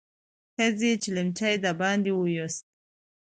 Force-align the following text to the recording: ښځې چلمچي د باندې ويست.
ښځې 0.55 0.91
چلمچي 1.03 1.53
د 1.63 1.65
باندې 1.79 2.11
ويست. 2.15 2.63